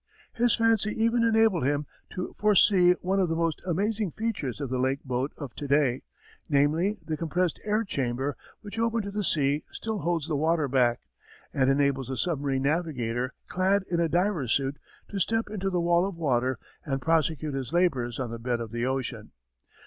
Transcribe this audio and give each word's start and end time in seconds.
His 0.33 0.55
fancy 0.55 0.89
even 0.97 1.23
enabled 1.23 1.63
him 1.63 1.85
to 2.09 2.33
foresee 2.33 2.93
one 3.01 3.19
of 3.19 3.29
the 3.29 3.35
most 3.35 3.61
amazing 3.67 4.09
features 4.09 4.59
of 4.59 4.71
the 4.71 4.79
Lake 4.79 5.03
boat 5.03 5.31
of 5.37 5.53
to 5.57 5.67
day, 5.67 5.99
namely 6.49 6.97
the 7.05 7.15
compressed 7.15 7.59
air 7.65 7.83
chamber 7.83 8.35
which 8.61 8.79
opened 8.79 9.03
to 9.03 9.11
the 9.11 9.23
sea 9.23 9.63
still 9.71 9.99
holds 9.99 10.27
the 10.27 10.35
water 10.35 10.67
back, 10.67 11.01
and 11.53 11.69
enables 11.69 12.07
the 12.07 12.17
submarine 12.17 12.63
navigator 12.63 13.35
clad 13.47 13.83
in 13.91 13.99
a 13.99 14.09
diver's 14.09 14.51
suit 14.51 14.79
to 15.09 15.19
step 15.19 15.51
into 15.51 15.69
the 15.69 15.79
wall 15.79 16.03
of 16.07 16.17
water 16.17 16.57
and 16.83 16.99
prosecute 16.99 17.53
his 17.53 17.71
labors 17.71 18.19
on 18.19 18.31
the 18.31 18.39
bed 18.39 18.59
of 18.59 18.71
the 18.71 18.87
ocean. 18.87 19.29